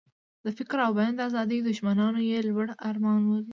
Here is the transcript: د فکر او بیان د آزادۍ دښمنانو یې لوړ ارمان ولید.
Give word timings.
د 0.45 0.47
فکر 0.57 0.77
او 0.85 0.91
بیان 0.97 1.13
د 1.15 1.19
آزادۍ 1.29 1.59
دښمنانو 1.69 2.19
یې 2.29 2.39
لوړ 2.49 2.67
ارمان 2.89 3.19
ولید. 3.25 3.47